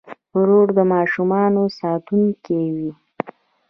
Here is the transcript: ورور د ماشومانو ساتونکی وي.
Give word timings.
ورور 0.37 0.67
د 0.77 0.79
ماشومانو 0.93 1.63
ساتونکی 1.79 2.61
وي. 2.75 2.91